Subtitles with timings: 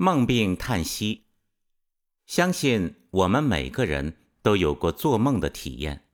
[0.00, 1.24] 梦病叹息，
[2.24, 6.04] 相信我们每个人都有过做梦的体验。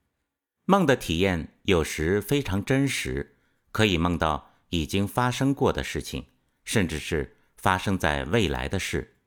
[0.65, 3.37] 梦的体验有时非常真实，
[3.71, 6.25] 可以梦到已经发生过的事情，
[6.63, 9.17] 甚至是发生在未来的事。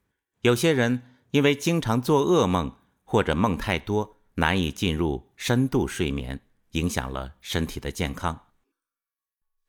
[0.40, 6.40] 有些人因为经常做噩梦或者梦太多，难以进入深度睡眠，
[6.72, 8.46] 影响了身体的健康。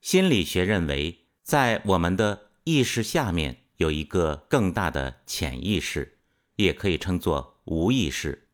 [0.02, 6.18] 心理学认为，在我们的意识下面有一个更大的潜意识，
[6.58, 8.50] 也可以称作无意识。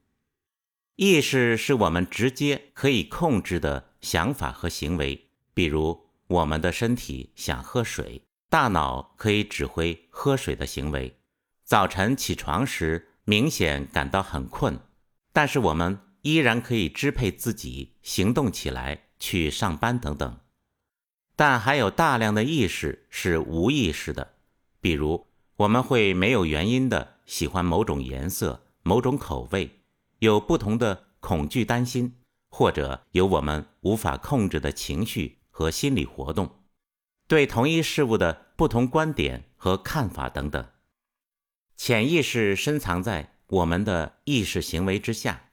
[0.98, 11.20] 意识是我们直接可以控制的想法和行为，比如我们的身体想喝水，大脑可以指挥喝水的行为。
[11.64, 14.80] 早晨起床时明显感到很困，
[15.34, 20.40] 但是我们依然可以支配自己行动起来去上班等等。
[21.36, 24.35] 但还有大量的意识是无意识的，
[24.86, 25.26] 比如
[25.56, 29.80] 我们会没有原因的喜欢某种颜色、某种口味，
[30.20, 32.14] 有不同的恐惧、担心，
[32.52, 36.60] 或者有我们无法控制的情绪和心理活动，
[37.28, 40.64] 对同一事物的不同观点和看法等等。
[41.76, 45.50] 潜意识深藏在我们的意识行为之下，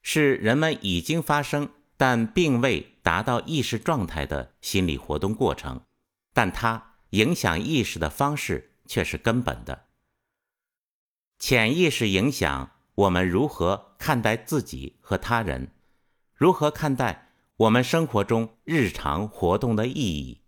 [0.00, 1.70] 是人们已经发生。
[1.96, 5.80] 但并未达到意识状态的心理活动过程，
[6.32, 9.86] 但它影响意识的方式却是根本的。
[11.38, 15.72] 潜意识影响我们如何看待自己和他人，
[16.34, 20.40] 如何看待我们生活中日常活动的意义，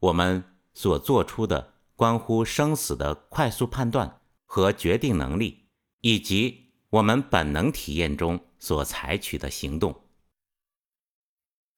[0.00, 5.68] 我们所做出的关乎生死的快速判断和决定能力，
[6.00, 10.02] 以及我们本能体验中所采取的行动。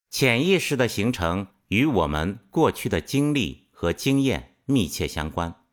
[0.08, 5.65] 潜意识的形成与我们过去的经历和经验密切相关。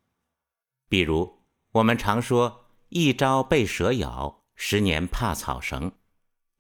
[0.94, 1.40] 比如，
[1.72, 5.94] 我们常说“一朝被蛇咬，十年怕草绳”。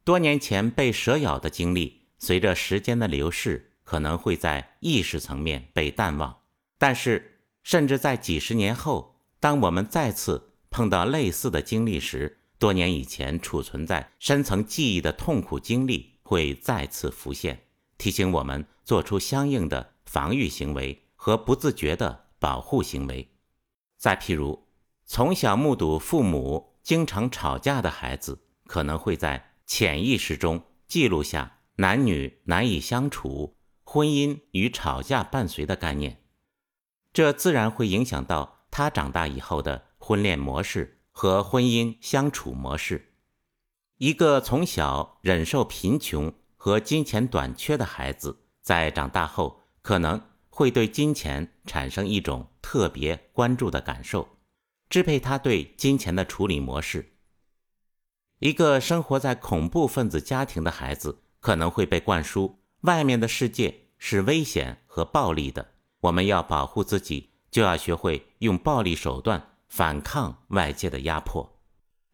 [0.03, 6.35] 多年前被蛇咬的经历，随着时间的流逝，可能会在意识层面被淡忘。
[6.79, 17.67] 但是，甚至在几十年后，当我们再次碰到类似的经历时，多年以前储存在深层记忆的痛苦经历会再次浮现。
[17.99, 23.29] 提醒我们做出相应的防御行为和不自觉的保护行为。
[24.03, 24.67] 再譬如，
[25.05, 33.55] 从小目睹父母经常吵架的孩子，可能会在潜意识中记录下男女难以相处、
[33.85, 36.21] 婚姻与吵架伴随的概念，
[37.13, 43.13] 这自然会影响到他长大以后的婚恋模式和婚姻相处模式。
[43.99, 46.33] 一个从小忍受贫穷。
[46.55, 50.21] 和金钱短缺的孩子，在长大后可能
[50.55, 54.37] 会对金钱产生一种特别关注的感受，
[54.87, 57.15] 支配他对金钱的处理模式。
[58.37, 65.71] 一个生活在恐怖分子家庭的孩子，可能会被灌输外面的世界是危险和暴力的，
[66.01, 71.59] 我们要保护自己，就要学会用暴力手段反抗外界的压迫。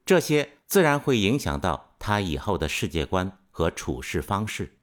[0.06, 3.36] 这些自然会影响到他以后的世界观。
[3.52, 4.78] 和处事方式。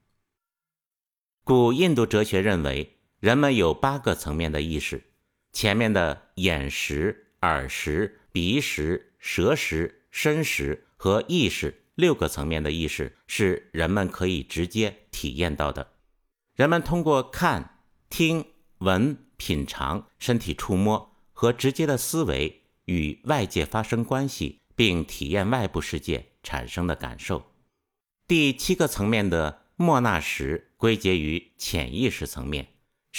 [1.43, 5.03] 古印度哲学认为，人们有八个层面的意识，
[5.51, 15.93] 前面的眼识、耳识、鼻识、舌识、身识和意识六个层面的意识是人们可以直接体验到的。
[16.55, 18.45] 人们通过看、听、
[18.79, 27.51] 闻、品尝、身体触摸和直接的思维与外界发生关系，并体验外部世界产生的感受。
[28.27, 32.67] 第七个层面的莫纳什归结于潜意识层面，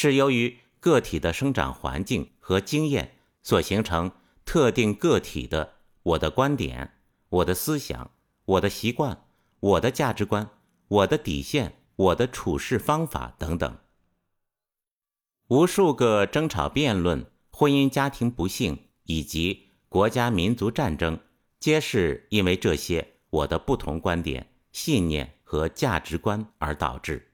[0.01, 4.13] 是由于个体的生长环境和经验所形成
[4.45, 8.13] 特定个体的我的观点、我的思想、
[8.45, 9.27] 我的习惯、
[9.59, 10.49] 我的价值观、
[10.87, 13.77] 我的底线、我的处事方法等等。
[15.49, 21.19] 无数个争吵、辩论、婚姻家庭不幸以及国家民族战争，
[21.59, 24.55] 皆是因为这些我的不同观点。
[24.71, 27.33] 信念和价值观而导致。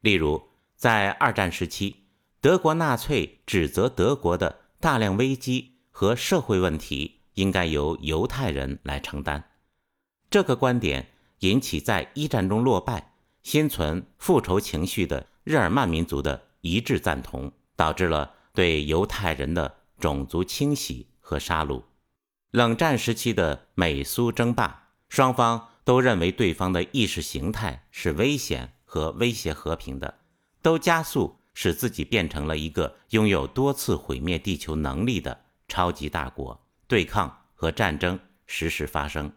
[0.00, 0.48] 例如，
[0.82, 2.08] 在二战时期，
[2.40, 9.44] 德国纳粹指责德国的大量危机和社会问题应该由犹太人来承担。
[10.28, 11.06] 这个观点
[11.38, 13.12] 引起在一战中落败、
[13.44, 21.80] 心存复仇情绪的日耳曼民族的一致赞同，导致了对犹太人的种族清洗和杀戮。
[22.50, 25.68] 冷战时期的美苏争霸，双方。
[25.84, 30.20] 都认为对方的意识形态是危险和威胁和平的，
[30.62, 39.32] 都加速使自己变成了一个拥有多次毁灭地球能力的超级大国，对抗和战争时时发生。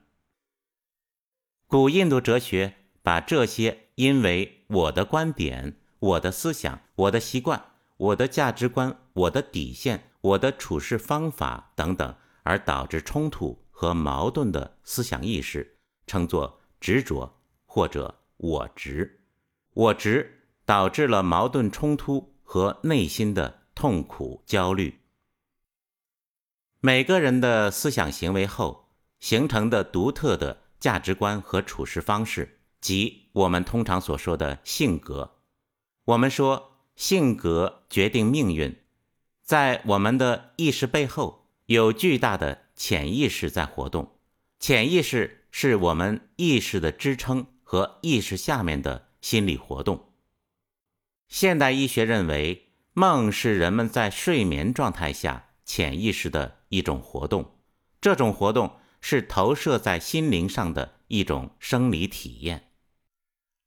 [1.67, 7.65] 古印度哲学把这些因为我的观点、我的思想、我的习惯、
[7.97, 19.21] 我的价值观、我的底线、我的处事方法等等而导致冲突和矛盾的思想意识，称作执着或者我执。
[19.73, 20.34] 我执
[20.65, 24.99] 导致了矛盾冲突和内心的痛苦焦虑。
[26.79, 28.89] 每个人的思想行为后
[29.19, 30.65] 形成的独特的。
[30.77, 35.37] 价值观和处事方式，即我们通常所说的性格。
[36.03, 38.77] 我们说性格决定命运，
[39.41, 44.19] 在我们的意识背后有巨大的潜意识在活动。
[44.59, 50.11] 潜意识是我们意识的支撑和意识下面的心理活动。
[51.27, 57.59] 现代医学认为，梦是人们在睡眠状态下潜意识的一种活动，
[57.99, 58.79] 这种活动。
[59.07, 62.71] 是投射在心灵上的一种生理体验。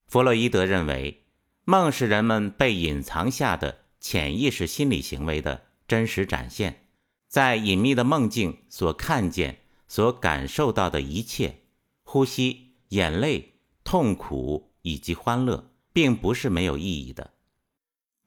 [0.08, 1.26] 弗洛伊德认为，
[1.64, 6.88] 梦是人们被隐藏下的潜意识心理行为的真实展现。
[7.28, 11.60] 在隐秘的梦境所看见、所感受到的一切，
[12.02, 17.34] 呼吸、眼泪、痛苦以及欢乐，并不是没有意义的。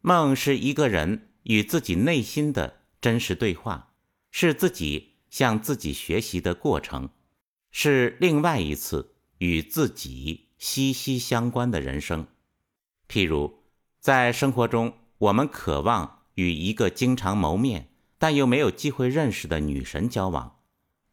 [0.02, 3.94] 梦是一个人与自己内心的真实对话，
[4.30, 5.10] 是自己。
[5.32, 7.10] 向自己学习的过程，
[7.72, 12.28] 是另外一次与自己息息相关的人生。
[13.08, 13.64] 譬如，
[14.02, 20.60] 在生活中，我们渴望与一个经常谋面但又没有机会认识的女神交往，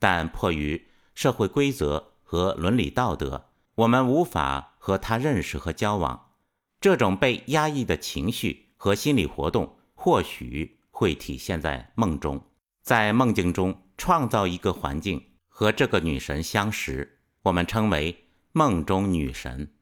[0.01, 6.33] 但迫于社会规则和伦理道德，我们无法和她认识和交往。
[6.81, 12.41] 这种被压抑的情绪和心理活动，或许会体现在梦中，
[12.81, 13.83] 在梦境中。
[14.01, 19.75] 创造一个环境和这个女神相识，我们称为梦中女神。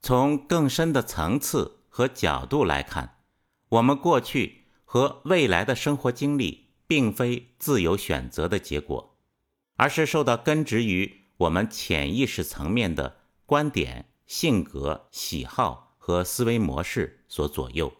[0.00, 3.16] 从更深的层次和角度来看，
[3.70, 9.18] 我们过去和未来的生活经历并非自由选择的结果，
[9.74, 17.92] 而是受到根植于我们潜意识层面的观点、性格、喜好和思维模式所左右。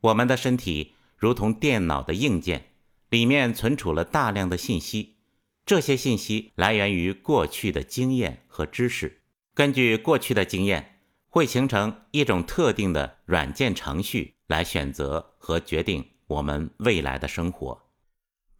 [0.00, 2.70] 我们的身体如同电脑的硬件。
[3.10, 5.18] 里面存储了大量的信息，
[5.64, 9.20] 这些信息来源于过去的经验和知识。
[9.54, 10.98] 根据过去的经验，
[11.28, 17.82] 会形成一种特定的软件程序来选择和决定我们未来的生活。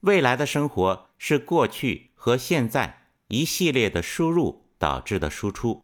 [0.02, 5.82] 未来的生活是过去和现在一系列的输入导致的输出。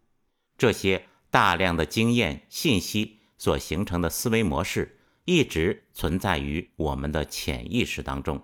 [0.57, 8.43] 这些大量的经验信息所形成的思维模式，一直存在于我们的潜意识当中。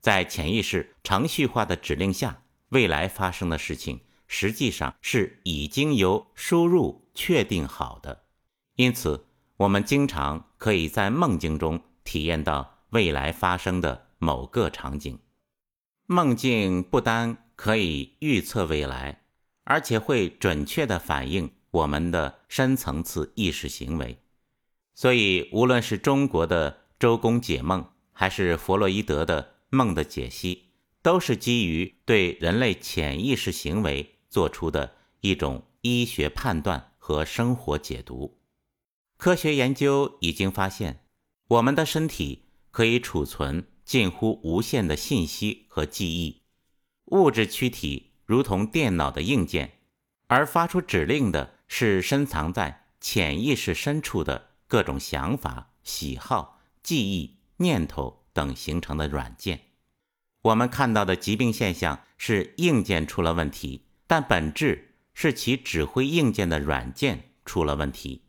[0.00, 8.24] 在潜意识程序化的指令下，未来发生的事情实际上是已经由输入确定好的。
[8.74, 9.26] 因此，
[9.56, 15.18] 我们经常可以在梦境中体验到未来发生的某个场景。
[16.06, 19.22] 梦境不单可以预测未来，
[19.62, 24.18] 而且会准确地反映我们的深层次意识行为。
[24.94, 29.54] 所以，无论是中国的周公解梦，还是弗洛伊德的。
[29.70, 30.66] 梦的解析
[31.02, 38.38] 都是基于对人类潜意识行为做出的一种医学判断和生活解读。
[39.16, 41.00] 科学研究已经发现，
[41.48, 46.42] 我们的身体可以储存近乎无限的信息和记忆。
[47.06, 49.78] 物质躯体如同电脑的硬件，
[50.28, 58.22] 而发出指令的是深藏在潜意识深处的各种想法、喜好、记忆、念头。
[58.32, 59.60] 等形成的软件，
[60.42, 68.24] 我们看到的疾病现象是硬件出了问题，但本质是其指挥硬件的软件出了问题。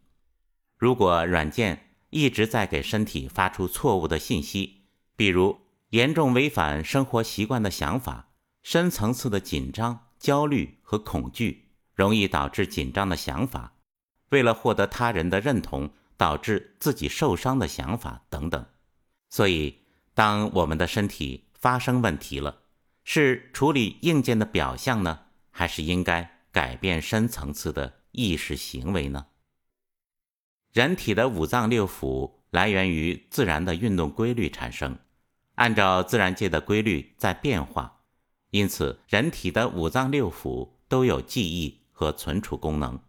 [0.77, 4.83] 如果软件一直在给身体发出错误的信息，
[5.15, 5.59] 比如
[5.89, 8.29] 严重违反生活习惯的想法、
[8.61, 11.64] 深层次的紧张、焦虑和恐惧，
[11.95, 13.73] 容易导致紧张的想法，
[14.29, 18.63] 为了获得他人的认同导致自己受伤的想法等等，
[19.29, 19.81] 所以。
[20.17, 22.59] 当我们的身体发生问题了，
[23.03, 29.25] 是处理硬件的表象呢，还是应该改变深层次的意识行为呢？
[30.71, 34.97] 人体的五脏六腑来源于自然的运动规律产生，
[35.55, 38.03] 按照自然界的规律在变化，
[38.51, 42.99] 因此人体的五脏六腑都有记忆和存储功能，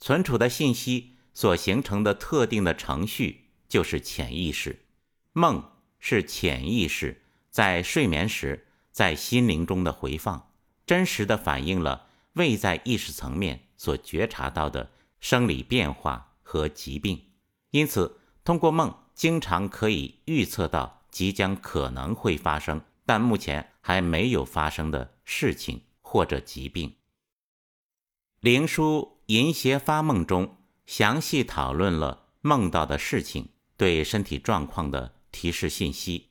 [0.00, 4.84] 存储的信息所形成的特定的程序就是潜意识，
[5.32, 5.62] 梦。
[6.00, 10.52] 是潜意识在睡眠时在心灵中的回放，
[10.86, 17.20] 真实的反映了未在意识层面所觉察到的生理变化和疾病。
[17.72, 26.94] 因此，通过梦，经常可以预测到即将可能会发生，但目前还没有发生的事情或者疾病。
[28.40, 36.28] 灵书《淫邪发梦》中详细讨论了梦到的事情对身体状况的提示信息。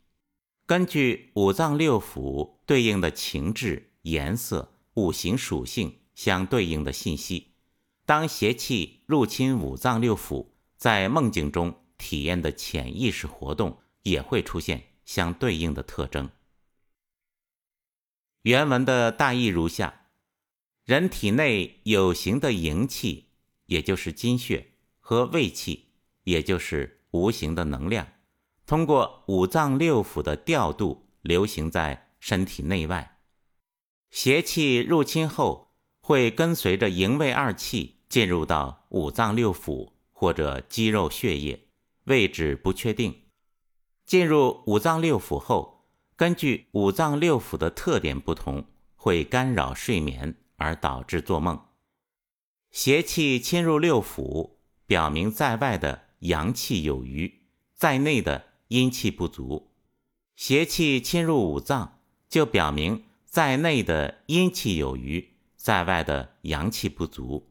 [0.65, 7.51] 根据五脏六腑对应的情志、颜色、五行属性相对应的信息，
[8.05, 10.47] 当邪气入侵五脏六腑，
[10.77, 16.29] 在梦境中体验的潜意识活动也会出现相对应的特征。
[18.43, 20.06] 原文的大意如下：
[20.87, 23.25] 人体内有形的营气，
[23.65, 25.89] 也就是精血和胃气，
[26.23, 28.07] 也就是无形的能量。
[28.65, 33.17] 通过五脏六腑的调度，流行在身体内外。
[34.11, 41.67] 邪气入侵后，会跟随着营卫二气进入到五脏六腑或者肌肉血液，
[42.05, 43.23] 位置不确定。
[44.05, 48.63] 进入五脏六腑后，根据五脏六腑的特点不同，
[48.95, 51.59] 会干扰睡眠而导致做梦。
[52.69, 57.41] 邪气侵入六腑，表明在外的阳气有余，
[57.73, 58.45] 在内的。
[58.69, 59.71] 阴气不足，
[60.35, 67.49] 邪气侵入五脏，就表明在内的阴气有余，在外的阳气不足。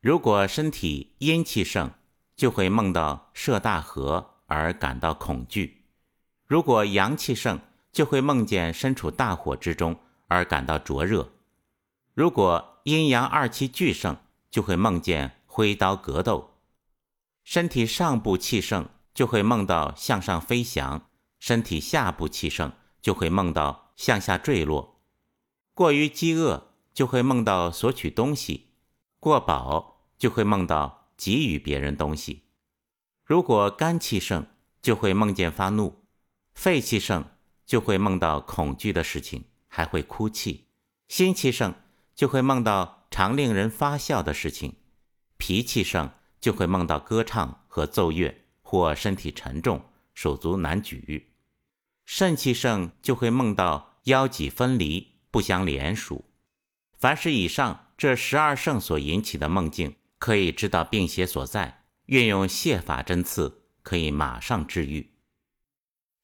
[0.00, 1.90] 如果身体阴气盛，
[2.36, 5.82] 就会梦到涉大河而感到恐惧；
[6.46, 7.58] 如果阳气盛，
[7.90, 11.24] 就会梦见身处大火之中而感到灼热；
[12.14, 14.16] 如果阴阳二气俱盛，
[14.50, 16.54] 就会梦见挥刀格斗。
[17.44, 18.88] 身体上部气盛。
[19.14, 24.98] 就会梦到向上飞翔，身体下部气盛就会梦到向下坠落；
[25.72, 28.72] 过于饥饿就会梦到索取东西；
[29.20, 32.42] 过饱就会梦到给予别人东西。
[33.22, 34.48] 如果肝气盛，
[34.82, 36.02] 就会梦见发怒；
[36.52, 37.24] 肺气盛
[37.64, 40.66] 就会梦到恐惧的事情，还会哭泣；
[41.06, 41.72] 心气盛
[42.14, 44.72] 就会梦到常令人发笑的事情；
[45.36, 48.42] 脾气盛就会梦到歌唱和奏乐。
[48.66, 51.26] 或身体沉重，手足难举；
[52.04, 56.24] 肾气盛就会梦到腰脊分离，不相连属。
[56.98, 65.12] 凡是以上这十二圣所引起的梦境，可以知道病邪所在，运用泻法针刺，可以马上治愈。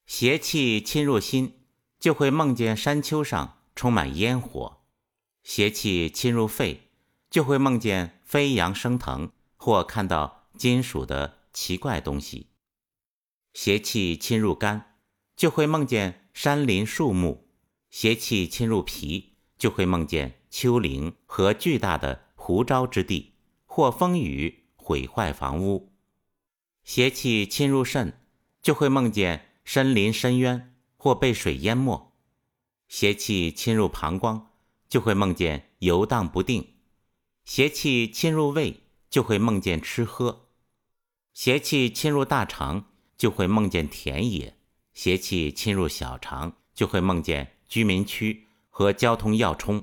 [0.05, 1.61] 邪气侵入心，
[1.99, 4.80] 就会梦见山丘上充满烟火；
[5.43, 6.89] 邪气侵入肺，
[7.29, 11.41] 就会梦见飞扬升腾，或看到金属的。
[11.53, 12.47] 奇怪东西，
[13.53, 14.95] 邪气侵入肝，
[15.35, 17.43] 就会梦见山林树木；
[17.89, 23.33] 邪气侵入脾，就会梦见丘陵和巨大的湖沼之地，
[23.65, 25.91] 或风雨毁坏房屋；
[26.85, 28.17] 邪气侵入肾，
[28.61, 32.13] 就会梦见深林深渊或被水淹没；
[32.87, 34.50] 邪气侵入膀胱，
[34.91, 36.63] 就会梦见游荡不定；
[37.45, 40.49] 邪气侵入胃，就会梦见吃喝。
[41.33, 44.55] 邪气侵入大肠，就会梦见田野；
[44.93, 49.79] 邪气侵入小肠，就会梦见居民区和交通要冲；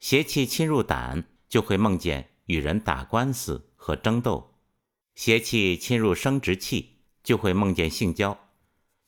[0.00, 4.58] 邪气侵入胆，就会梦见与人打官司和争斗；
[5.14, 8.36] 邪气侵入生殖器，就会梦见性交；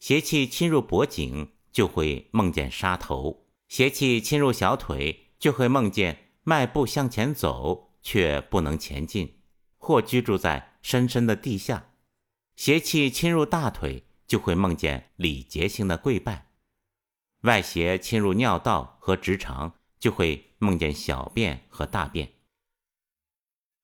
[0.01, 9.43] 邪气侵入脖颈，就会梦见杀头；邪气侵入小腿，就会梦见迈步向前走却不能前进，
[9.77, 10.79] 或居住在。
[10.81, 11.91] 深深的地下，
[12.57, 16.47] 邪气侵入大腿，就会梦见礼节性的跪拜；
[17.43, 22.33] 外邪侵入尿道和直肠，就会梦见小便和大便。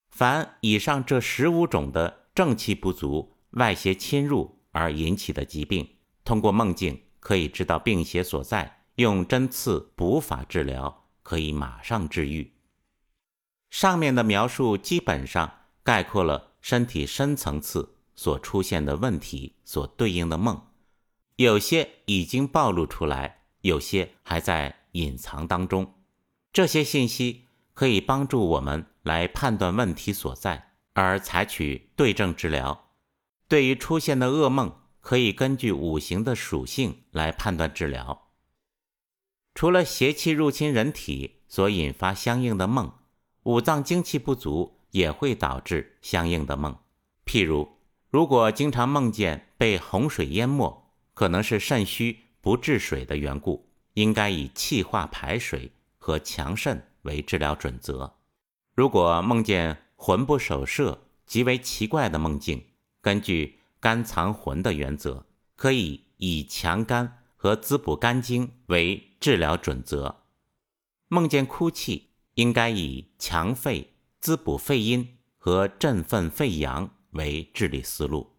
[0.09, 12.53] 凡以上这十五种的正气不足、外邪侵入而引起的疾病，通过梦境可以知道病邪所在，用针刺补法治疗，可以马上治愈。
[13.71, 15.51] 上面的描述基本上
[15.83, 16.49] 概括了。
[16.61, 20.67] 身体深层次所出现的问题所对应的梦，
[21.37, 25.95] 有些已经暴露出来，有些还在隐藏当中。
[26.53, 32.91] 这些信息可以帮助我们来判断问题所在，而采取对症治疗。
[33.49, 38.30] 对于出现的噩梦，可以根据五行的属性来判断治疗。
[39.61, 42.95] 除了邪气入侵人体所引发相应的梦，
[43.43, 44.79] 五脏精气不足。
[44.93, 46.75] 也会导致相应的梦，
[47.27, 47.69] 譬如，
[48.09, 58.15] 如果经常梦见被洪水淹没，可能是肾虚不治水的缘故，应该以气化排水和强肾为治疗准则。
[58.75, 62.65] 如果梦见魂不守舍、极为奇怪的梦境，
[63.03, 70.25] 根据肝藏魂的原则，可以以强肝和滋补肝经为治疗准则。
[71.09, 78.37] 梦见哭泣，应该以强肺、滋补肺阴和振奋肺阳为治理思路。